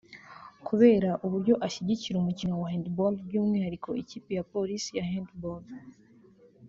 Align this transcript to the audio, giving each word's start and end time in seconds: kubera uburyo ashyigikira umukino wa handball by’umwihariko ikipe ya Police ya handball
kubera 0.67 1.09
uburyo 1.25 1.53
ashyigikira 1.67 2.15
umukino 2.19 2.53
wa 2.61 2.67
handball 2.73 3.13
by’umwihariko 3.27 3.89
ikipe 4.01 4.29
ya 4.37 4.43
Police 4.51 4.89
ya 4.97 5.03
handball 5.09 5.61